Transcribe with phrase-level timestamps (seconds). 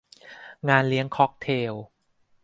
[0.69, 1.73] งานเลี้ยงค็อกเทล